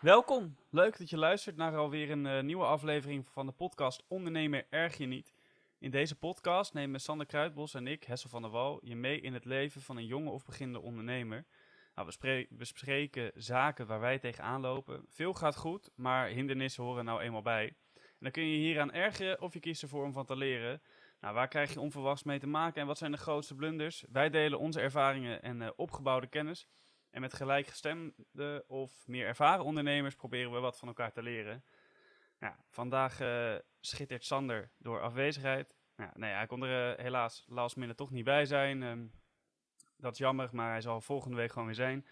[0.00, 4.66] Welkom, leuk dat je luistert naar alweer een eh, nieuwe aflevering van de podcast Ondernemer
[4.70, 5.34] Erg Je Niet.
[5.78, 9.34] In deze podcast nemen Sander Kruidbos en ik, Hessel van der Wal, je mee in
[9.34, 11.44] het leven van een jonge of beginnende ondernemer.
[11.94, 15.04] Nou, we, spre- we bespreken zaken waar wij tegenaan lopen.
[15.08, 17.66] Veel gaat goed, maar hindernissen horen nou eenmaal bij.
[17.94, 20.82] En dan kun je je hieraan ergeren of je kiest ervoor om van te leren.
[21.20, 24.04] Nou, waar krijg je onverwachts mee te maken en wat zijn de grootste blunders?
[24.12, 26.68] Wij delen onze ervaringen en eh, opgebouwde kennis.
[27.10, 31.64] En met gelijkgestemde of meer ervaren ondernemers proberen we wat van elkaar te leren.
[32.40, 35.76] Nou, vandaag eh, schittert Sander door afwezigheid.
[35.96, 38.82] Nou, nee, hij kon er eh, helaas last minute toch niet bij zijn.
[38.82, 39.06] Ehm,
[39.96, 42.06] dat is jammer, maar hij zal volgende week gewoon weer zijn.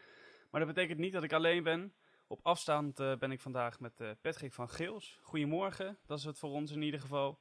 [0.51, 1.95] Maar dat betekent niet dat ik alleen ben.
[2.27, 5.19] Op afstand eh, ben ik vandaag met Patrick van Geels.
[5.23, 7.39] Goedemorgen, dat is het voor ons in ieder geval.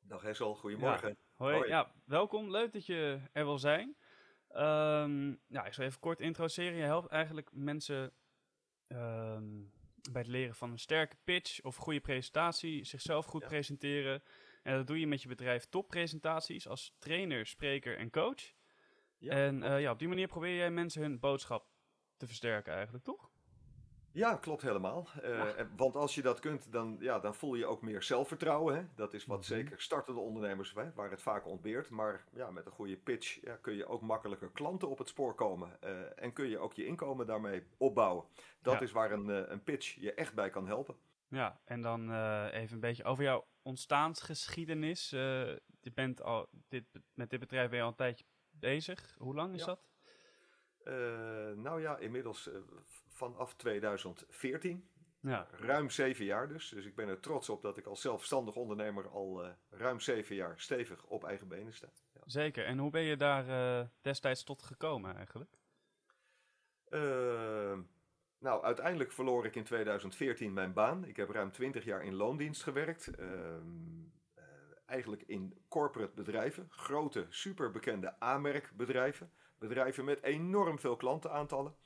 [0.00, 1.16] Dag Hessel, goedemorgen.
[1.34, 1.68] Hoi, Hoi.
[1.68, 2.50] ja, welkom.
[2.50, 3.96] Leuk dat je er wil zijn.
[5.48, 6.76] Ja, ik zal even kort introduceren.
[6.76, 8.12] Je helpt eigenlijk mensen
[8.86, 9.62] ehm,
[10.10, 13.48] bij het leren van een sterke pitch of goede presentatie, zichzelf goed Ja.
[13.48, 14.22] presenteren.
[14.62, 18.52] En dat doe je met je bedrijf toppresentaties als trainer, spreker en coach.
[19.18, 21.66] Ja, en eh, ja, op die manier probeer jij mensen hun boodschap
[22.16, 23.30] te versterken eigenlijk, toch?
[24.12, 25.06] Ja, klopt helemaal.
[25.22, 25.68] Eh, Ja.
[25.76, 28.74] Want als je dat kunt, dan, ja, dan voel je ook meer zelfvertrouwen.
[28.76, 28.82] Hè?
[28.94, 29.46] Dat is wat Mhm.
[29.46, 31.90] zeker startende ondernemers, waar het vaak ontbeert.
[31.90, 35.34] Maar ja, met een goede pitch ja, kun je ook makkelijker klanten op het spoor
[35.34, 35.80] komen.
[35.80, 38.24] eh, en kun je ook je inkomen daarmee opbouwen.
[38.62, 38.80] Dat Ja.
[38.80, 40.96] is waar een, eh, een pitch je echt bij kan helpen.
[41.28, 42.02] Ja, en dan
[42.50, 45.10] even een beetje over jouw ontstaansgeschiedenis.
[45.10, 49.14] Je bent al, dit, met dit bedrijf ben je al een tijdje bezig.
[49.18, 49.80] Hoe lang is dat?
[51.56, 52.50] Nou ja, inmiddels
[53.28, 54.88] vanaf 2014.
[55.20, 56.68] Ja, Ruim zeven jaar dus.
[56.68, 60.34] Dus ik ben er trots op dat ik als zelfstandig ondernemer al eh, ruim zeven
[60.34, 61.88] jaar stevig op eigen benen sta.
[62.12, 62.20] Ja.
[62.26, 62.64] zeker.
[62.64, 65.50] En hoe ben je daar eh, destijds tot gekomen eigenlijk?
[66.88, 67.78] Eh,
[68.38, 71.04] nou, uiteindelijk verloor ik in 2014 mijn baan.
[71.04, 73.06] Ik heb ruim 20 jaar in loondienst gewerkt.
[73.06, 73.62] Ehm,
[74.34, 74.44] eh,
[74.86, 76.66] eigenlijk in corporate bedrijven.
[76.70, 79.32] Grote, superbekende aanmerkbedrijven.
[79.58, 81.76] Bedrijven met enorm veel klantenaantallen.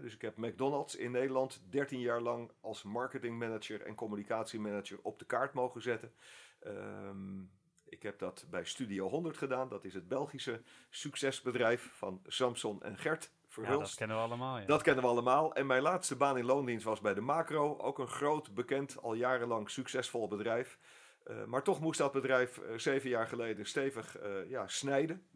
[0.00, 5.24] Dus ik heb McDonald's in Nederland 13 jaar lang als marketingmanager en communicatiemanager op de
[5.24, 6.12] kaart mogen zetten.
[6.60, 7.40] Ehm,
[7.84, 9.68] ik heb dat bij Studio 100 gedaan.
[9.68, 13.80] Dat is het Belgische succesbedrijf van Samson en Gert Ja, Verhulst.
[13.80, 14.58] dat kennen we allemaal.
[14.58, 14.66] Ja.
[14.66, 15.54] Dat kennen we allemaal.
[15.54, 17.78] En mijn laatste baan in loondienst was bij de Macro.
[17.78, 20.78] Ook een groot, bekend, al jarenlang succesvol bedrijf.
[21.28, 25.26] Eh, maar toch moest dat bedrijf eh, zeven jaar geleden stevig eh, ja, snijden,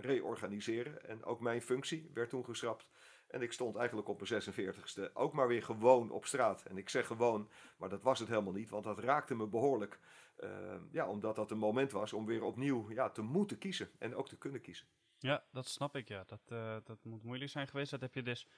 [0.00, 1.08] reorganiseren.
[1.08, 2.86] En ook mijn functie werd toen geschrapt.
[3.34, 6.62] En ik stond eigenlijk op mijn 46ste ook maar weer gewoon op straat.
[6.62, 9.98] En ik zeg gewoon, maar dat was het helemaal niet, want dat raakte me behoorlijk.
[10.36, 14.14] Eh, ja, omdat dat een moment was om weer opnieuw ja, te moeten kiezen en
[14.14, 14.86] ook te kunnen kiezen.
[15.18, 16.24] Ja, dat snap ik, ja.
[16.26, 17.90] Dat, eh, dat moet moeilijk zijn geweest.
[17.90, 18.48] Dat heb je dus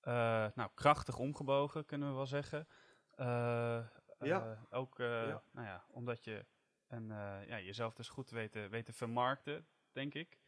[0.00, 2.68] eh, nou, krachtig omgebogen, kunnen we wel zeggen.
[3.10, 3.86] Eh,
[4.18, 4.66] Ja.
[4.70, 5.42] ook Ja.
[5.52, 6.46] Nou ja, omdat je
[6.90, 10.38] eh, ja, jezelf dus goed weet te, weet te vermarkten, denk ik.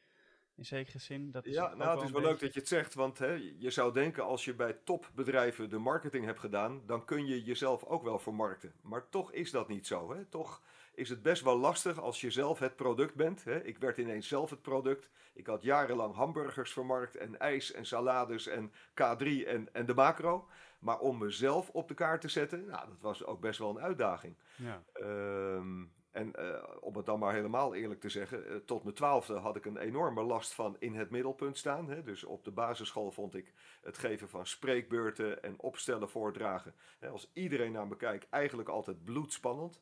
[0.56, 1.30] In zekere zin.
[1.30, 3.70] Dat is Ja, nou, het is wel leuk dat je het zegt, want hè, je
[3.70, 8.02] zou denken als je bij topbedrijven de marketing hebt gedaan, dan kun je jezelf ook
[8.02, 8.72] wel vermarkten.
[8.80, 10.12] Maar toch is dat niet zo.
[10.14, 10.24] Hè?
[10.24, 10.62] Toch
[10.94, 13.44] is het best wel lastig als je zelf het product bent.
[13.44, 13.64] Hè?
[13.64, 15.08] Ik werd ineens zelf het product.
[15.34, 20.48] Ik had jarenlang hamburgers vermarkt en ijs en salades en K3 en, en de macro.
[20.78, 23.80] Maar om mezelf op de kaart te zetten, nou, dat was ook best wel een
[23.80, 24.36] uitdaging.
[24.56, 28.94] Ja, Ehm, en eh, om het dan maar helemaal eerlijk te zeggen, eh, tot mijn
[28.94, 31.88] twaalfde had ik een enorme last van in het middelpunt staan.
[31.88, 32.02] Hè.
[32.02, 33.52] Dus op de basisschool vond ik
[33.82, 36.74] het geven van spreekbeurten en opstellen, voordragen.
[36.98, 39.80] Hè, als iedereen naar me kijkt, eigenlijk altijd bloedspannend.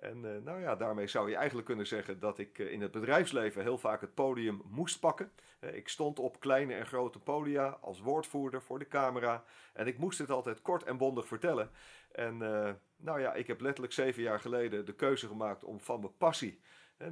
[0.00, 2.90] En eh, nou ja, daarmee zou je eigenlijk kunnen zeggen dat ik eh, in het
[2.90, 5.32] bedrijfsleven heel vaak het podium moest pakken.
[5.58, 9.44] Eh, ik stond op kleine en grote podia als woordvoerder voor de camera.
[9.72, 11.70] En ik moest het altijd kort en bondig vertellen.
[12.12, 12.36] En
[12.96, 16.60] nou ja, ik heb letterlijk zeven jaar geleden de keuze gemaakt om van mijn passie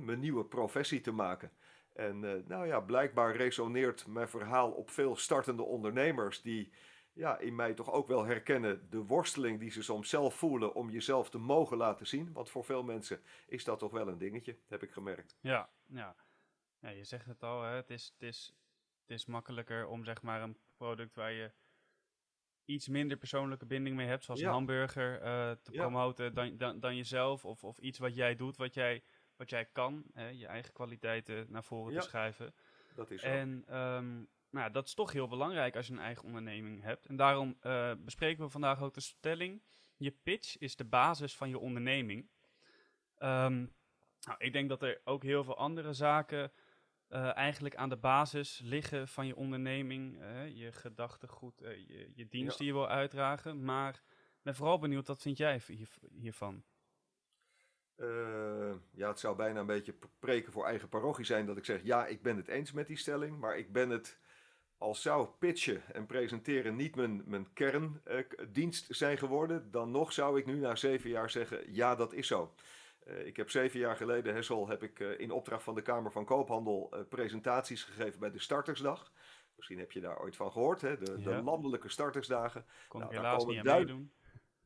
[0.00, 1.52] mijn nieuwe professie te maken.
[1.94, 6.72] En nou ja, blijkbaar resoneert mijn verhaal op veel startende ondernemers die
[7.18, 10.90] ja, in mij toch ook wel herkennen de worsteling die ze soms zelf voelen om
[10.90, 12.32] jezelf te mogen laten zien.
[12.32, 15.36] Want voor veel mensen is dat toch wel een dingetje, heb ik gemerkt.
[15.40, 16.14] ja, ja.
[16.78, 17.74] ja je zegt het al, hè.
[17.74, 18.54] Het, is, het, is,
[19.00, 21.52] het is makkelijker om zeg maar een product waar je
[22.64, 24.46] iets minder persoonlijke binding mee hebt, zoals Ja.
[24.46, 25.80] een hamburger, eh, te Ja.
[25.80, 27.44] promoten dan, dan, dan jezelf.
[27.44, 29.02] Of, of iets wat jij doet, wat jij,
[29.36, 32.00] wat jij kan, hè, je eigen kwaliteiten naar voren Ja.
[32.00, 32.54] te schuiven.
[32.94, 33.26] Dat is zo.
[33.26, 37.06] En ehm, nou, ja, dat is toch heel belangrijk als je een eigen onderneming hebt.
[37.06, 39.62] En daarom eh, bespreken we vandaag ook de stelling:
[39.96, 42.30] je pitch is de basis van je onderneming.
[43.14, 43.56] Ehm,
[44.20, 46.52] nou, ik denk dat er ook heel veel andere zaken
[47.08, 50.18] eh, eigenlijk aan de basis liggen van je onderneming.
[50.54, 52.58] je gedachtegoed, eh, je, je dienst Ja.
[52.58, 53.64] die je wil uitdragen.
[53.64, 54.02] Maar
[54.42, 55.60] ben vooral benieuwd, wat vind jij
[56.12, 56.64] hiervan?
[57.96, 61.82] Uh, ja, het zou bijna een beetje preken voor eigen parochie zijn dat ik zeg:
[61.82, 64.18] ja, ik ben het eens met die stelling, maar ik ben het.
[64.78, 70.38] Als zou pitchen en presenteren niet mijn, mijn kerndienst uh, zijn geworden, dan nog zou
[70.38, 72.54] ik nu na zeven jaar zeggen: ja, dat is zo.
[73.06, 76.24] Uh, ik heb zeven jaar geleden, Hessel, heb ik in opdracht van de Kamer van
[76.24, 79.12] Koophandel presentaties gegeven bij de Startersdag.
[79.56, 80.98] Misschien heb je daar ooit van gehoord, hè?
[80.98, 82.66] De, de landelijke startersdagen.
[82.88, 84.12] Kon nou, ik helaas niet aan meedoen.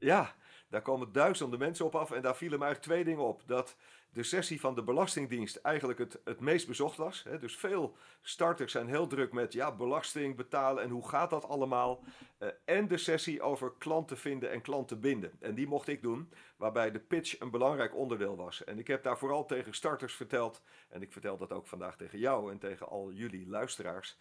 [0.02, 0.34] Ja,
[0.69, 3.43] daar komen duizenden mensen op af en daar vielen eigenlijk twee dingen op.
[3.46, 3.76] Dat
[4.12, 7.22] de sessie van de Belastingdienst eigenlijk het, het meest bezocht was.
[7.22, 7.38] Hè.
[7.38, 12.04] Dus veel starters zijn heel druk met ja, belasting betalen en hoe gaat dat allemaal.
[12.38, 15.32] Uh, en de sessie over klanten vinden en klanten binden.
[15.40, 18.64] En die mocht ik doen, waarbij de pitch een belangrijk onderdeel was.
[18.64, 22.19] En ik heb daar vooral tegen starters verteld, en ik vertel dat ook vandaag tegen
[22.19, 24.19] jou en tegen al jullie luisteraars.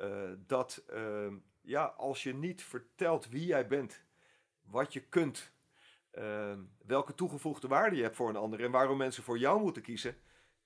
[0.00, 4.06] Uh, dat uh, ja, als je niet vertelt wie jij bent,
[4.70, 5.52] wat je kunt,
[6.18, 9.82] Ehm, welke toegevoegde waarde je hebt voor een ander en waarom mensen voor jou moeten
[9.82, 10.16] kiezen.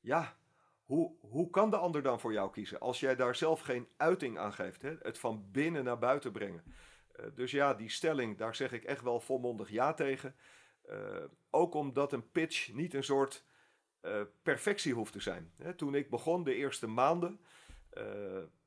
[0.01, 0.37] Ja,
[0.83, 4.39] hoe, hoe kan de ander dan voor jou kiezen als jij daar zelf geen uiting
[4.39, 4.83] aan geeft?
[4.83, 4.97] Hè?
[5.03, 6.63] Het van binnen naar buiten brengen.
[7.21, 10.35] Uh, dus ja, die stelling, daar zeg ik echt wel volmondig ja tegen.
[10.91, 13.45] Uh, ook omdat een pitch niet een soort
[14.03, 15.53] uh, perfectie hoeft te zijn.
[15.57, 15.75] Hè?
[15.75, 17.41] Toen ik begon, de eerste maanden,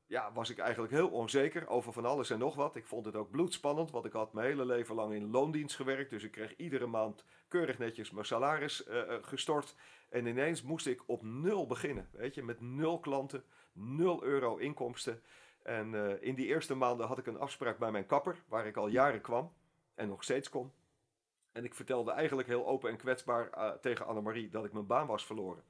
[0.06, 2.76] ja, was ik eigenlijk heel onzeker over van alles en nog wat.
[2.76, 6.10] Ik vond het ook bloedspannend, want ik had mijn hele leven lang in loondienst gewerkt.
[6.10, 9.74] Dus ik kreeg iedere maand keurig netjes mijn salaris uh, gestort.
[10.08, 15.22] En ineens moest ik op nul beginnen, weet je, met nul klanten, nul euro inkomsten.
[15.62, 18.76] En uh, in die eerste maanden had ik een afspraak bij mijn kapper, waar ik
[18.76, 19.52] al jaren kwam
[19.94, 20.72] en nog steeds kom.
[21.52, 25.06] En ik vertelde eigenlijk heel open en kwetsbaar uh, tegen Annemarie dat ik mijn baan
[25.06, 25.64] was verloren.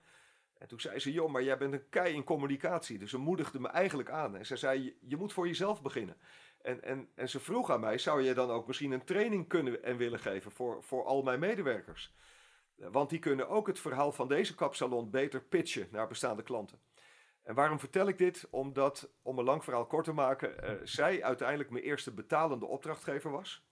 [0.58, 2.98] En toen zei ze, joh, maar jij bent een kei in communicatie.
[2.98, 4.36] Dus ze moedigde me eigenlijk aan.
[4.36, 6.16] En ze zei, je moet voor jezelf beginnen.
[6.62, 9.82] En, en, en ze vroeg aan mij, zou je dan ook misschien een training kunnen
[9.82, 12.14] en willen geven voor, voor al mijn medewerkers?
[12.76, 16.80] Want die kunnen ook het verhaal van deze kapsalon beter pitchen naar bestaande klanten.
[17.42, 18.46] En waarom vertel ik dit?
[18.50, 23.30] Omdat, om een lang verhaal kort te maken, uh, zij uiteindelijk mijn eerste betalende opdrachtgever
[23.30, 23.66] was.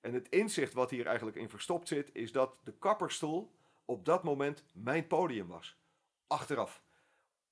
[0.00, 3.52] En het inzicht wat hier eigenlijk in verstopt zit, is dat de kapperstoel
[3.84, 5.79] op dat moment mijn podium was
[6.30, 6.82] achteraf.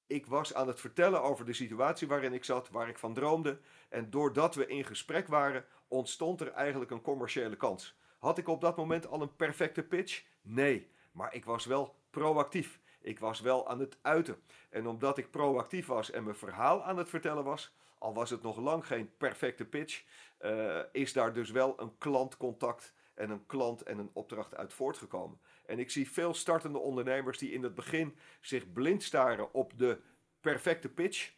[0.07, 3.59] Ik was aan het vertellen over de situatie waarin ik zat, waar ik van droomde.
[3.89, 7.99] En doordat we in gesprek waren, ontstond er eigenlijk een commerciële kans.
[8.19, 10.25] Had ik op dat moment al een perfecte pitch?
[10.41, 12.81] Nee, maar ik was wel proactief.
[13.01, 14.43] Ik was wel aan het uiten.
[14.71, 18.43] En omdat ik proactief was en mijn verhaal aan het vertellen was, al was het
[18.43, 20.05] nog lang geen perfecte pitch,
[20.41, 25.41] uh, is daar dus wel een klantcontact en een klant en een opdracht uit voortgekomen.
[25.69, 30.00] En ik zie veel startende ondernemers die in het begin zich blind staren op de
[30.41, 31.32] perfecte pitch.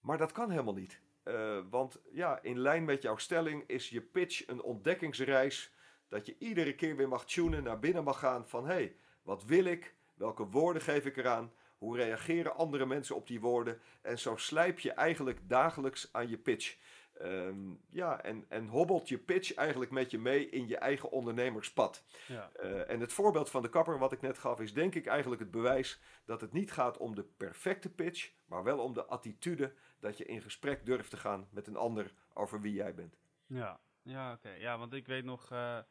[0.00, 1.00] Maar dat kan helemaal niet.
[1.24, 5.72] Uh, want ja, in lijn met jouw stelling is je pitch een ontdekkingsreis.
[6.08, 9.44] Dat je iedere keer weer mag tunen, naar binnen mag gaan van hé, hey, wat
[9.44, 9.94] wil ik?
[10.14, 11.52] Welke woorden geef ik eraan?
[11.78, 13.80] Hoe reageren andere mensen op die woorden?
[14.02, 16.76] En zo slijp je eigenlijk dagelijks aan je pitch.
[17.22, 22.04] Um, ja, en, en hobbelt je pitch eigenlijk met je mee in je eigen ondernemerspad.
[22.26, 22.50] Ja.
[22.62, 25.40] Uh, en het voorbeeld van de kapper wat ik net gaf is denk ik eigenlijk
[25.40, 29.74] het bewijs dat het niet gaat om de perfecte pitch, maar wel om de attitude
[30.00, 33.18] dat je in gesprek durft te gaan met een ander over wie jij bent.
[33.46, 34.50] Ja, ja oké.
[34.50, 35.84] Ja, want ik weet nog, uh, nou,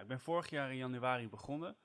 [0.00, 1.76] ik ben vorig jaar in januari begonnen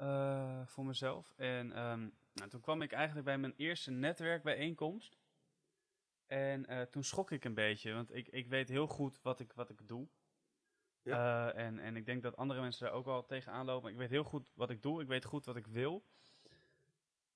[0.00, 1.34] uh, voor mezelf.
[1.36, 5.18] En um, nou, toen kwam ik eigenlijk bij mijn eerste netwerkbijeenkomst.
[6.26, 9.52] En uh, toen schrok ik een beetje, want ik, ik weet heel goed wat ik,
[9.52, 10.08] wat ik doe.
[11.02, 11.54] Ja.
[11.54, 13.90] Uh, en, en ik denk dat andere mensen daar ook wel tegenaan lopen.
[13.90, 16.04] Ik weet heel goed wat ik doe, ik weet goed wat ik wil.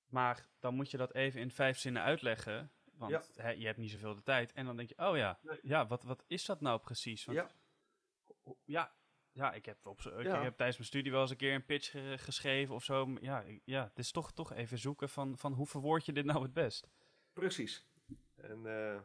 [0.07, 2.71] Maar dan moet je dat even in vijf zinnen uitleggen.
[2.93, 3.49] Want ja.
[3.49, 4.53] je hebt niet zoveel de tijd.
[4.53, 5.59] En dan denk je, oh ja, nee.
[5.61, 7.25] ja wat, wat is dat nou precies?
[7.25, 7.49] Want, ja.
[8.65, 8.95] ja.
[9.31, 11.65] Ja, ik heb, op, ik, ik heb tijdens mijn studie wel eens een keer een
[11.65, 13.17] pitch ge geschreven of zo.
[13.21, 16.41] Ja, ja, het is toch, toch even zoeken van, van hoe verwoord je dit nou
[16.41, 16.89] het best?
[17.33, 17.85] Precies.
[18.47, 18.99] En uh,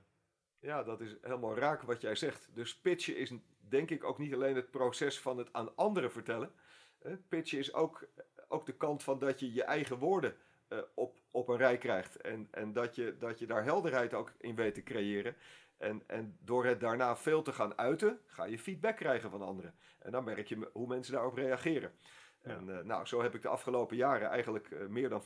[0.58, 2.48] ja, dat is helemaal raak wat jij zegt.
[2.54, 6.52] Dus pitchen is denk ik ook niet alleen het proces van het aan anderen vertellen.
[7.28, 8.08] Pitchen is ook,
[8.48, 10.36] ook de kant van dat je je eigen woorden
[10.68, 12.16] uh, op, op een rij krijgt.
[12.16, 15.36] En, en dat, je, dat je daar helderheid ook in weet te creëren.
[15.76, 19.74] En, en door het daarna veel te gaan uiten, ga je feedback krijgen van anderen.
[19.98, 21.92] En dan merk je hoe mensen daarop reageren.
[22.42, 25.22] En uh, nou, zo heb ik de afgelopen jaren eigenlijk uh, meer dan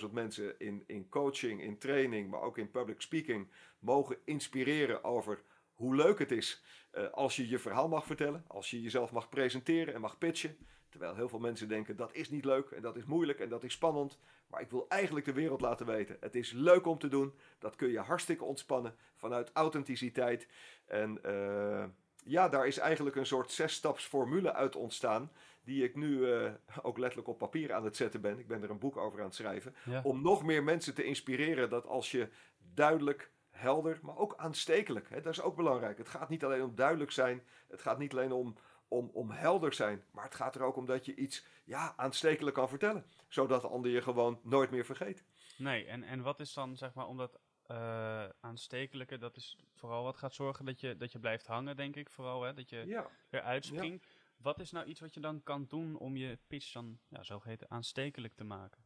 [0.00, 5.42] 25.000 mensen in, in coaching, in training, maar ook in public speaking mogen inspireren over
[5.74, 9.28] hoe leuk het is uh, als je je verhaal mag vertellen, als je jezelf mag
[9.28, 10.56] presenteren en mag pitchen.
[10.88, 13.64] Terwijl heel veel mensen denken dat is niet leuk en dat is moeilijk en dat
[13.64, 14.18] is spannend.
[14.46, 16.16] Maar ik wil eigenlijk de wereld laten weten.
[16.20, 17.34] Het is leuk om te doen.
[17.58, 20.48] Dat kun je hartstikke ontspannen vanuit authenticiteit.
[20.86, 21.20] En
[22.24, 25.30] ja, daar is eigenlijk een soort zesstaps formule uit ontstaan.
[25.64, 26.52] Die ik nu eh,
[26.82, 28.38] ook letterlijk op papier aan het zetten ben.
[28.38, 29.74] Ik ben er een boek over aan het schrijven.
[29.84, 30.00] Ja.
[30.02, 32.28] Om nog meer mensen te inspireren dat als je
[32.74, 35.08] duidelijk, helder, maar ook aanstekelijk.
[35.08, 35.98] Hè, dat is ook belangrijk.
[35.98, 37.42] Het gaat niet alleen om duidelijk zijn.
[37.68, 38.56] Het gaat niet alleen om,
[38.88, 40.04] om, om helder zijn.
[40.10, 43.06] Maar het gaat er ook om dat je iets ja, aanstekelijk kan vertellen.
[43.28, 45.24] Zodat de ander je gewoon nooit meer vergeet.
[45.58, 50.16] Nee, en, en wat is dan, zeg maar, omdat eh aanstekelijke, dat is vooral wat
[50.16, 52.54] gaat zorgen dat je, dat je blijft hangen, denk ik vooral, hè?
[52.54, 54.06] dat je Ja, eruit springt.
[54.42, 57.70] Wat is nou iets wat je dan kan doen om je pitch dan, ja, zogeheten,
[57.70, 58.84] aanstekelijk te maken?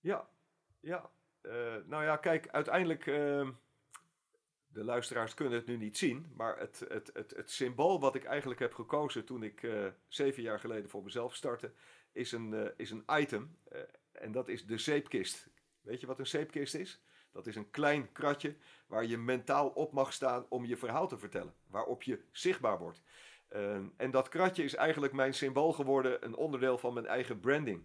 [0.00, 0.28] ja,
[0.80, 1.10] ja.
[1.40, 3.06] Eh, nou ja, kijk, uiteindelijk.
[3.06, 3.50] ehm,
[4.68, 6.32] de luisteraars kunnen het nu niet zien.
[6.36, 10.42] Maar het, het, het, het symbool wat ik eigenlijk heb gekozen toen ik eh, zeven
[10.42, 11.72] jaar geleden voor mezelf startte.
[12.12, 13.58] Is een, eh, is een item.
[14.12, 15.48] en dat is de zeepkist.
[15.80, 17.02] Weet je wat een zeepkist is?
[17.32, 21.18] Dat is een klein kratje waar je mentaal op mag staan om je verhaal te
[21.18, 21.54] vertellen.
[21.66, 23.02] Waarop je zichtbaar wordt.
[23.48, 27.82] Ehm, en dat kratje is eigenlijk mijn symbool geworden, een onderdeel van mijn eigen branding.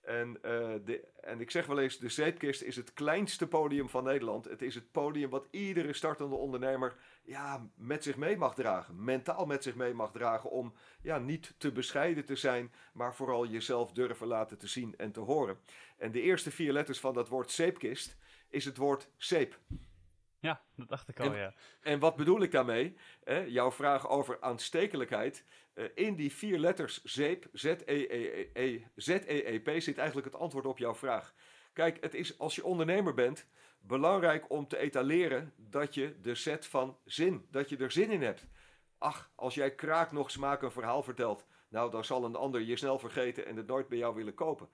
[0.00, 4.04] En, eh, de, en ik zeg wel eens, de zeepkist is het kleinste podium van
[4.04, 4.44] Nederland.
[4.44, 9.04] Het is het podium wat iedere startende ondernemer ja, met zich mee mag dragen.
[9.04, 13.46] Mentaal met zich mee mag dragen om ja, niet te bescheiden te zijn, maar vooral
[13.46, 15.58] jezelf durven laten te zien en te horen.
[15.96, 18.16] En de eerste vier letters van dat woord zeepkist
[18.48, 19.58] is het woord zeep.
[20.40, 21.54] Ja, dat dacht ik al, En- ja.
[21.80, 22.96] En wat bedoel ik daarmee?
[23.24, 25.44] Eh, jouw vraag over aanstekelijkheid.
[25.74, 31.34] Eh, in die vier letters zeep, Z-E-E-P, zit eigenlijk het antwoord op jouw vraag.
[31.72, 33.46] Kijk, het is als je ondernemer bent
[33.80, 38.22] belangrijk om te etaleren dat je de set van zin, dat je er zin in
[38.22, 38.46] hebt.
[38.98, 42.76] Ach, als jij kraak nog smaak een verhaal vertelt, nou dan zal een ander je
[42.76, 44.68] snel vergeten en het nooit bij jou willen kopen.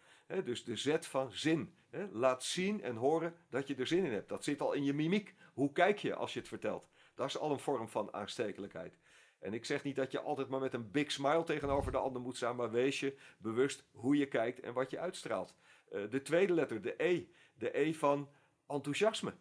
[0.44, 1.74] Dus de zet van zin.
[2.10, 4.28] Laat zien en horen dat je er zin in hebt.
[4.28, 5.34] Dat zit al in je mimiek.
[5.54, 6.88] Hoe kijk je als je het vertelt?
[7.14, 8.98] Dat is al een vorm van aanstekelijkheid.
[9.38, 12.22] En ik zeg niet dat je altijd maar met een big smile tegenover de ander
[12.22, 15.54] moet staan, maar wees je bewust hoe je kijkt en wat je uitstraalt.
[15.88, 17.24] Eh, de tweede letter, de E.
[17.54, 18.30] De E van
[18.66, 19.34] enthousiasme.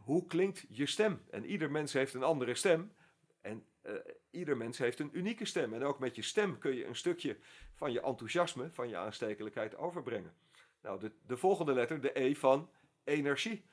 [0.00, 1.22] Hoe klinkt je stem?
[1.30, 2.92] En ieder mens heeft een andere stem.
[3.40, 3.94] En eh,
[4.36, 5.74] ieder mens heeft een unieke stem.
[5.74, 7.36] En ook met je stem kun je een stukje
[7.74, 10.34] van je enthousiasme, van je aanstekelijkheid overbrengen.
[10.82, 12.70] Nou, de, de volgende letter, de E van
[13.04, 13.64] energie.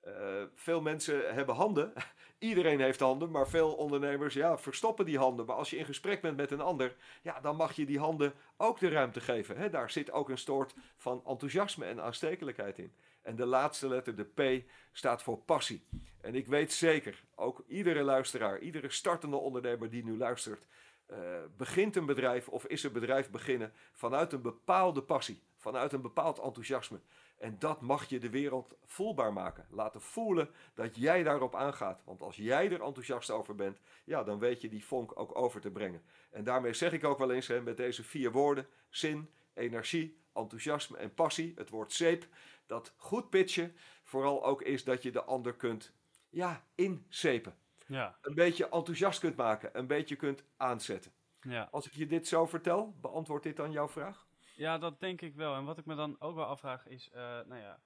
[0.00, 1.92] Eh, veel mensen hebben handen.
[2.38, 5.46] Iedereen heeft handen, maar veel ondernemers ja, verstoppen die handen.
[5.46, 8.32] Maar als je in gesprek bent met een ander, ja, dan mag je die handen
[8.56, 9.56] ook de ruimte geven.
[9.56, 9.70] Hè?
[9.70, 12.92] Daar zit ook een soort van enthousiasme en aanstekelijkheid in.
[13.22, 15.84] En de laatste letter, de P, staat voor passie.
[16.20, 20.66] En ik weet zeker, ook iedere luisteraar, iedere startende ondernemer die nu luistert,
[21.06, 21.18] eh,
[21.56, 26.38] begint een bedrijf of is een bedrijf beginnen vanuit een bepaalde passie, vanuit een bepaald
[26.38, 27.00] enthousiasme.
[27.38, 29.66] En dat mag je de wereld voelbaar maken.
[29.70, 32.02] Laten voelen dat jij daarop aangaat.
[32.04, 35.60] Want als jij er enthousiast over bent, ja, dan weet je die vonk ook over
[35.60, 36.02] te brengen.
[36.30, 40.96] En daarmee zeg ik ook wel eens hè, met deze vier woorden: zin, energie, enthousiasme
[40.96, 42.26] en passie, het woord zeep.
[42.66, 45.92] Dat goed pitchen vooral ook is dat je de ander kunt,
[46.28, 47.54] ja, inzepen.
[47.86, 51.12] Ja, Een beetje enthousiast kunt maken, een beetje kunt aanzetten.
[51.40, 51.68] ja.
[51.70, 54.26] Als ik je dit zo vertel, beantwoordt dit dan jouw vraag?
[54.54, 55.54] Ja, dat denk ik wel.
[55.54, 57.80] En wat ik me dan ook wel afvraag is, eh, nou ja,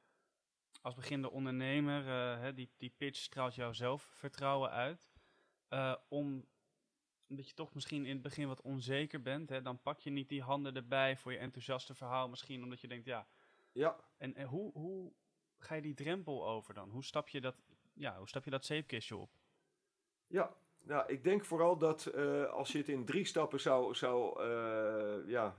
[0.82, 5.08] als beginnende ondernemer, eh, hè, die, die pitch straalt jouw zelfvertrouwen uit.
[5.68, 6.46] Eh, om,
[7.28, 10.28] omdat je toch misschien in het begin wat onzeker bent, hè, dan pak je niet
[10.28, 12.28] die handen erbij voor je enthousiaste verhaal.
[12.28, 13.26] Misschien omdat je denkt, ja,
[13.76, 15.12] Ja, en, en hoe, hoe
[15.58, 16.90] ga je die drempel over dan?
[16.90, 17.56] Hoe stap je dat,
[17.92, 19.30] ja, hoe stap je dat zeepkistje op?
[20.26, 24.42] Ja, nou, ik denk vooral dat eh, als je het in drie stappen zou, zou
[24.42, 25.56] eh, ja,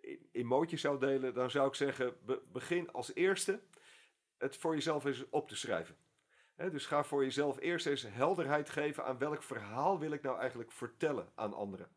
[0.00, 3.60] in, in mootjes zou delen, dan zou ik zeggen, be- begin als eerste
[4.36, 5.96] het voor jezelf eens op te schrijven.
[6.56, 10.72] Dus ga voor jezelf eerst eens helderheid geven aan welk verhaal wil ik nou eigenlijk
[10.72, 11.88] vertellen aan anderen.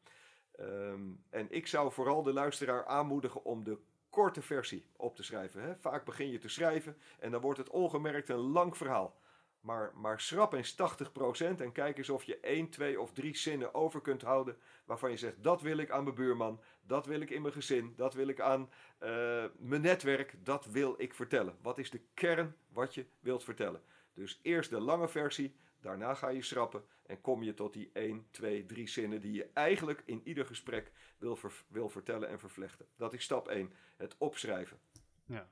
[0.51, 3.77] Ehm, en ik zou vooral de luisteraar aanmoedigen om de
[4.09, 5.61] korte versie op te schrijven.
[5.61, 5.75] Hè.
[5.75, 9.19] Vaak begin je te schrijven en dan wordt het ongemerkt een lang verhaal.
[9.59, 10.75] Maar, maar schrap eens 80%
[11.57, 14.57] en kijk eens of je 1, 2 of 3 zinnen over kunt houden.
[14.85, 17.93] Waarvan je zegt: dat wil ik aan mijn buurman, dat wil ik in mijn gezin,
[17.95, 21.57] dat wil ik aan eh, mijn netwerk, dat wil ik vertellen.
[21.61, 23.81] Wat is de kern wat je wilt vertellen?
[24.13, 28.27] Dus eerst de lange versie, daarna ga je schrappen en kom je tot die 1,
[28.31, 32.85] 2, 3 zinnen die je eigenlijk in ieder gesprek wil, ver- wil vertellen en vervlechten.
[32.95, 34.79] Dat is stap 1, het opschrijven.
[35.25, 35.49] Ja,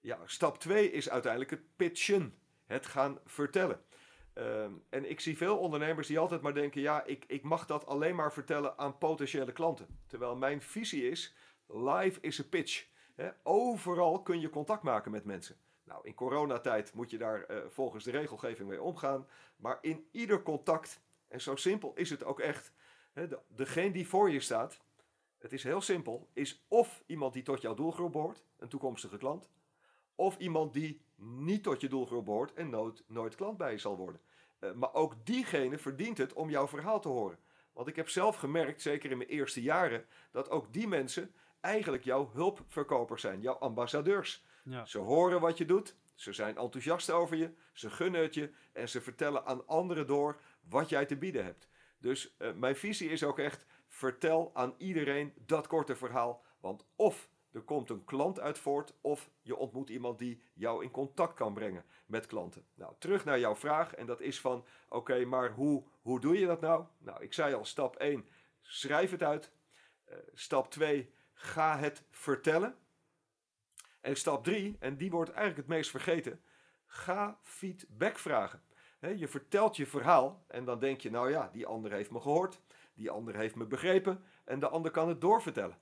[0.00, 2.38] Ja, stap 2 is uiteindelijk het pitchen.
[2.66, 3.84] Het gaan vertellen.
[4.32, 7.86] Ehm, en ik zie veel ondernemers die altijd maar denken: ja, ik, ik mag dat
[7.86, 9.86] alleen maar vertellen aan potentiële klanten.
[10.06, 11.34] Terwijl mijn visie is:
[11.66, 12.86] live is een pitch.
[13.42, 15.56] Overal kun je contact maken met mensen.
[15.86, 19.26] Nou, in coronatijd moet je daar eh, volgens de regelgeving mee omgaan.
[19.56, 22.72] Maar in ieder contact En zo simpel is het ook echt.
[23.12, 24.80] Hè, de, degene die voor je staat,
[25.38, 29.50] het is heel simpel, is of iemand die tot jouw doelgroep behoort, een toekomstige klant,
[30.14, 33.96] of iemand die niet tot je doelgroep behoort en nooit, nooit klant bij je zal
[33.96, 34.20] worden.
[34.60, 37.38] Uh, maar ook diegene verdient het om jouw verhaal te horen.
[37.72, 42.04] Want ik heb zelf gemerkt, zeker in mijn eerste jaren, dat ook die mensen eigenlijk
[42.04, 44.44] jouw hulpverkopers zijn, jouw ambassadeurs.
[44.68, 44.84] Ja.
[44.84, 48.88] Ze horen wat je doet, ze zijn enthousiast over je, ze gunnen het je en
[48.88, 51.68] ze vertellen aan anderen door wat jij te bieden hebt.
[51.98, 56.44] Dus uh, mijn visie is ook echt: vertel aan iedereen dat korte verhaal.
[56.60, 60.90] Want of er komt een klant uit voort, of je ontmoet iemand die jou in
[60.90, 62.66] contact kan brengen met klanten.
[62.74, 63.94] Nou, terug naar jouw vraag.
[63.94, 66.84] En dat is van: oké, maar hoe, hoe doe je dat nou?
[66.98, 68.28] Nou, ik zei al: stap 1,
[68.62, 69.52] schrijf het uit.
[70.08, 72.76] Uh, stap 2, ga het vertellen.
[74.06, 76.40] En stap 3, en die wordt eigenlijk het meest vergeten:
[76.86, 78.62] ga feedback vragen.
[79.16, 82.60] je vertelt je verhaal en dan denk je: nou ja, die ander heeft me gehoord,
[82.94, 85.78] die ander heeft me begrepen en de ander kan het doorvertellen.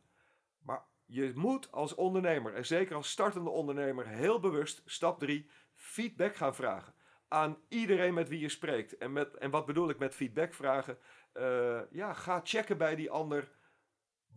[0.59, 6.37] Maar je moet als ondernemer, en zeker als startende ondernemer, heel bewust, stap 3, feedback
[6.37, 6.95] gaan vragen.
[7.29, 8.97] Aan iedereen met wie je spreekt.
[8.97, 10.99] En, met, en wat bedoel ik met feedback vragen?
[11.35, 13.51] Uh, ja, ga checken bij die ander.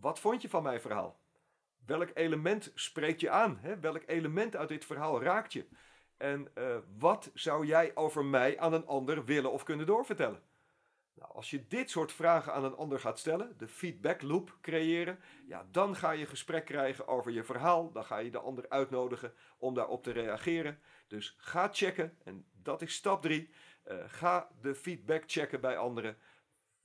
[0.00, 1.20] Wat vond je van mijn verhaal?
[1.88, 3.58] Welk element spreekt je aan?
[3.60, 3.80] Hè?
[3.80, 5.66] Welk element uit dit verhaal raakt je?
[6.16, 10.42] En uh, wat zou jij over mij aan een ander willen of kunnen doorvertellen?
[11.14, 15.18] Nou, als je dit soort vragen aan een ander gaat stellen, de feedback loop creëren,
[15.46, 17.92] ja, dan ga je gesprek krijgen over je verhaal.
[17.92, 20.80] Dan ga je de ander uitnodigen om daarop te reageren.
[21.06, 23.50] Dus ga checken, en dat is stap 3.
[23.84, 26.16] Uh, eh, ga de feedback checken bij anderen.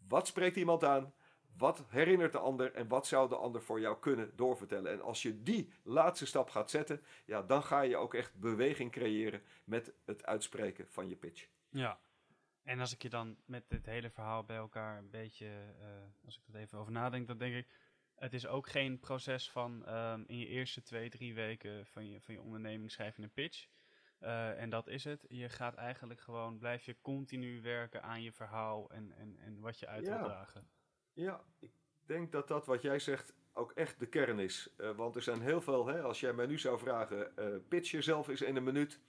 [0.07, 1.13] Wat spreekt iemand aan?
[1.57, 4.91] Wat herinnert de ander en wat zou de ander voor jou kunnen doorvertellen?
[4.91, 8.91] En als je die laatste stap gaat zetten, ja, dan ga je ook echt beweging
[8.91, 11.48] creëren met het uitspreken van je pitch.
[11.69, 12.00] Ja,
[12.63, 16.37] en als ik je dan met dit hele verhaal bij elkaar een beetje, uh, als
[16.37, 17.68] ik er even over nadenk, dan denk ik,
[18.16, 22.22] het is ook geen proces van um, in je eerste twee, drie weken van je,
[22.22, 23.68] van je onderneming schrijf je een pitch.
[24.20, 25.25] Uh, en dat is het.
[25.29, 29.79] Je gaat eigenlijk gewoon, blijf je continu werken aan je verhaal en, en, en wat
[29.79, 30.18] je uit ja.
[30.18, 30.70] wil dragen.
[31.14, 31.72] Ja, ik
[32.06, 34.74] denk dat dat wat jij zegt ook echt de kern is.
[34.78, 37.92] Uh, want er zijn heel veel, hè, als jij mij nu zou vragen, uh, pitch
[37.92, 39.00] jezelf eens in een minuut.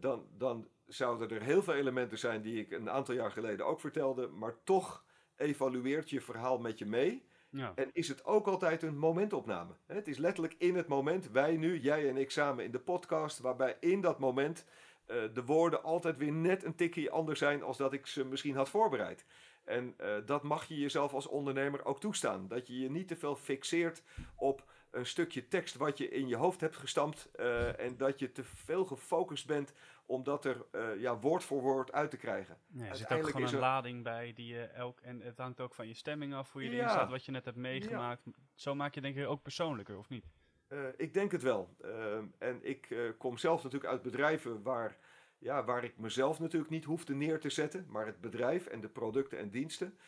[0.00, 3.80] dan, dan zouden er heel veel elementen zijn die ik een aantal jaar geleden ook
[3.80, 5.04] vertelde, maar toch
[5.36, 7.26] evalueert je verhaal met je mee.
[7.50, 7.72] Ja.
[7.74, 9.72] En is het ook altijd een momentopname?
[9.86, 13.38] Het is letterlijk in het moment, wij nu, jij en ik samen in de podcast,
[13.38, 14.64] waarbij in dat moment
[15.06, 18.68] de woorden altijd weer net een tikje anders zijn als dat ik ze misschien had
[18.68, 19.24] voorbereid.
[19.66, 22.48] En uh, dat mag je jezelf als ondernemer ook toestaan.
[22.48, 24.02] Dat je je niet te veel fixeert
[24.36, 27.30] op een stukje tekst wat je in je hoofd hebt gestampt.
[27.36, 29.72] Uh, en dat je te veel gefocust bent
[30.06, 32.58] om dat er uh, ja, woord voor woord uit te krijgen.
[32.66, 33.60] Nee, er zit ook gewoon een er...
[33.60, 35.00] lading bij die je elk.
[35.00, 37.44] En het hangt ook van je stemming af, hoe je erin staat, wat je net
[37.44, 38.22] hebt meegemaakt.
[38.24, 38.32] Ja.
[38.54, 40.24] Zo maak je denk ik ook persoonlijker, of niet?
[40.68, 41.76] Uh, ik denk het wel.
[41.84, 44.96] Uh, en ik kom zelf natuurlijk uit bedrijven waar,
[45.38, 48.88] ja, waar ik mezelf natuurlijk niet hoefde neer te zetten, maar het bedrijf en de
[48.88, 49.98] producten en diensten.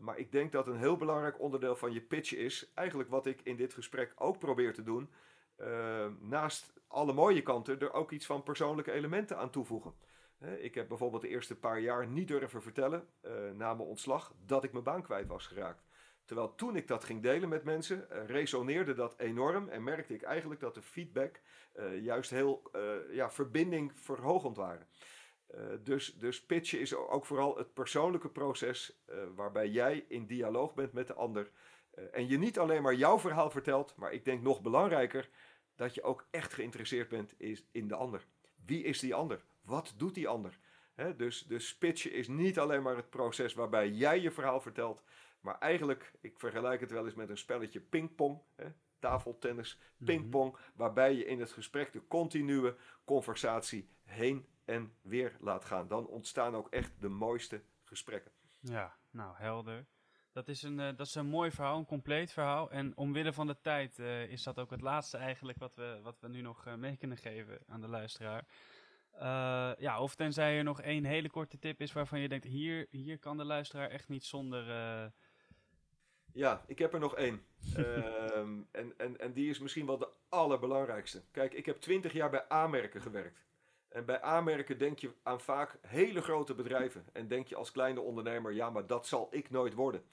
[0.00, 3.40] maar ik denk dat een heel belangrijk onderdeel van je pitch is, eigenlijk wat ik
[3.42, 5.10] in dit gesprek ook probeer te doen,
[6.20, 9.94] naast alle mooie kanten er ook iets van persoonlijke elementen aan toevoegen.
[10.58, 13.08] Ik heb bijvoorbeeld de eerste paar jaar niet durven vertellen,
[13.54, 15.82] na mijn ontslag, dat ik mijn baan kwijt was geraakt.
[16.24, 20.22] Terwijl toen ik dat ging delen met mensen, uh, resoneerde dat enorm en merkte ik
[20.22, 21.40] eigenlijk dat de feedback
[21.76, 22.70] uh, juist heel
[23.10, 24.86] ja, verbinding verhogend waren.
[25.82, 29.02] dus, dus pitchen is ook vooral het persoonlijke proces
[29.34, 31.50] waarbij jij in dialoog bent met de ander.
[32.12, 35.28] en je niet alleen maar jouw verhaal vertelt, maar ik denk nog belangrijker,
[35.76, 38.26] dat je ook echt geïnteresseerd bent is in de ander.
[38.64, 39.44] Wie is die ander?
[39.62, 40.58] Wat doet die ander?
[41.16, 45.02] Dus, dus pitchen is niet alleen maar het proces waarbij jij je verhaal vertelt,
[45.44, 48.40] maar eigenlijk, ik vergelijk het wel eens met een spelletje pingpong,
[48.98, 50.04] tafeltennis, mhm.
[50.04, 55.88] pingpong, waarbij je in het gesprek de continue conversatie heen en weer laat gaan.
[55.88, 58.32] Dan ontstaan ook echt de mooiste gesprekken.
[58.60, 59.86] Ja, nou helder.
[60.32, 62.70] Dat is, een, uh, dat is een mooi verhaal, een compleet verhaal.
[62.70, 66.20] En omwille van de tijd uh, is dat ook het laatste eigenlijk wat we, wat
[66.20, 68.46] we nu nog uh, mee kunnen geven aan de luisteraar.
[69.78, 73.18] ja, of tenzij er nog één hele korte tip is waarvan je denkt, hier, hier
[73.18, 75.12] kan de luisteraar echt niet zonder...
[76.34, 77.42] Ja, ik heb er nog één.
[77.76, 81.22] Ehm, en, en, en die is misschien wel de allerbelangrijkste.
[81.30, 83.44] Kijk, ik heb twintig jaar bij Aanmerken gewerkt.
[83.94, 87.04] En bij aanmerken denk je aan vaak hele grote bedrijven.
[87.12, 90.04] En denk je als kleine ondernemer, ja, maar dat zal ik nooit worden.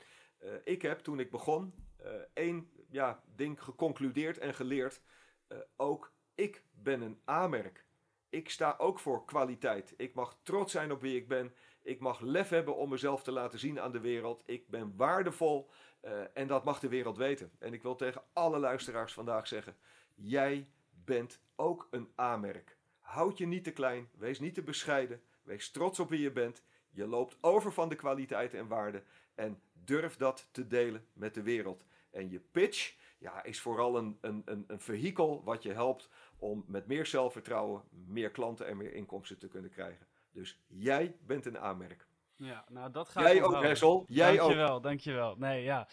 [0.43, 5.01] Uh, ik heb toen ik begon uh, één ja, ding geconcludeerd en geleerd.
[5.47, 7.86] Uh, ook ik ben een aanmerk.
[8.29, 9.93] ik sta ook voor kwaliteit.
[9.97, 11.53] Ik mag trots zijn op wie ik ben.
[11.84, 14.44] Ik mag lef hebben om mezelf te laten zien aan de wereld.
[14.46, 15.70] Ik ben waardevol
[16.02, 17.52] uh, en dat mag de wereld weten.
[17.60, 19.76] En ik wil tegen alle luisteraars vandaag zeggen:
[20.15, 22.78] jij bent ook een A-merk.
[23.00, 26.63] Houd je niet te klein, wees niet te bescheiden, wees trots op wie je bent.
[26.89, 29.04] Je loopt over van de kwaliteit en waarde
[29.36, 31.86] en durf dat te delen met de wereld.
[32.12, 36.63] En je pitch ja, is vooral een, een, een, een vehikel wat je helpt om
[36.67, 40.08] met meer zelfvertrouwen meer klanten en meer inkomsten te kunnen krijgen.
[40.34, 42.08] Dus jij bent een aanmerk.
[42.36, 44.06] Ja, nou dat ga jij ik ook, Hessel.
[44.08, 44.84] Jij dankjewel, ook.
[44.84, 45.36] dankjewel.
[45.38, 45.88] Nee, ja.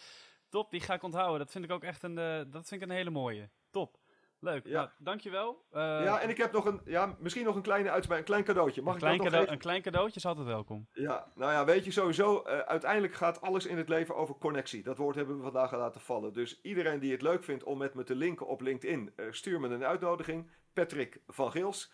[0.49, 1.39] Top, die ga ik onthouden.
[1.39, 3.49] Dat vind ik ook echt een, uh, dat vind ik een hele mooie.
[3.71, 3.97] Top.
[4.41, 4.65] Leuk.
[4.65, 4.71] Ja.
[4.71, 5.65] Nou, dankjewel.
[5.73, 8.43] Uh, ja, en ik heb nog een, ja, misschien nog een kleine uitspraak, een klein
[8.43, 8.81] cadeautje.
[8.81, 10.87] Mag een, ik klein dat cadeau, nog een klein cadeautje is altijd welkom.
[10.93, 14.83] Ja, nou ja, weet je sowieso, uh, uiteindelijk gaat alles in het leven over connectie.
[14.83, 16.33] Dat woord hebben we vandaag laten vallen.
[16.33, 19.59] Dus iedereen die het leuk vindt om met me te linken op LinkedIn, uh, stuur
[19.59, 20.49] me een uitnodiging.
[20.73, 21.91] Patrick van Gils.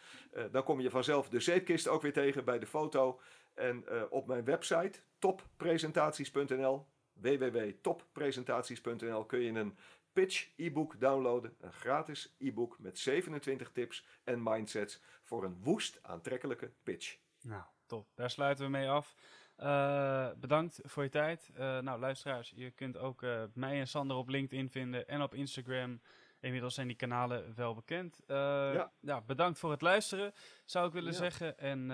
[0.51, 3.19] dan kom je vanzelf de zeepkist ook weer tegen bij de foto.
[3.53, 9.77] En op mijn website toppresentaties.nl www.toppresentaties.nl kun je een
[10.15, 11.55] Pitch e-book downloaden.
[11.59, 17.17] Een gratis e-book met 27 tips en mindsets voor een woest aantrekkelijke pitch.
[17.41, 18.07] Nou, top.
[18.13, 19.15] Daar sluiten we mee af.
[19.59, 21.49] Uh, bedankt voor je tijd.
[21.53, 26.01] Uh, nou, luisteraars, je kunt ook mij en Sander op LinkedIn vinden en op Instagram.
[26.45, 28.21] Inmiddels zijn die kanalen wel bekend.
[28.27, 28.91] Ja.
[28.99, 29.21] ja.
[29.21, 30.33] bedankt voor het luisteren,
[30.65, 31.17] zou ik willen ja.
[31.17, 31.57] zeggen.
[31.57, 31.87] En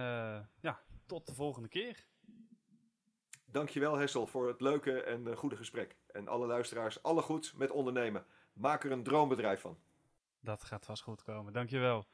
[0.60, 2.06] ja, tot de volgende keer.
[3.46, 5.96] Dankjewel Hessel voor het leuke en goede gesprek.
[6.08, 8.26] En alle luisteraars, alle goeds met ondernemen.
[8.54, 9.78] Maak er een droombedrijf van.
[10.40, 11.54] Dat gaat vast goed komen.
[11.54, 12.06] Dankjewel.